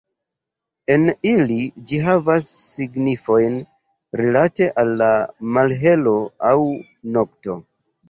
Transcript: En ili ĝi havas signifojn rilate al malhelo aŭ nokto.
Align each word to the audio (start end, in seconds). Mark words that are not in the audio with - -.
En 0.93 1.03
ili 1.31 1.57
ĝi 1.91 1.99
havas 2.07 2.47
signifojn 2.71 3.61
rilate 4.25 4.73
al 4.87 5.07
malhelo 5.61 6.19
aŭ 6.53 6.59
nokto. 7.17 7.63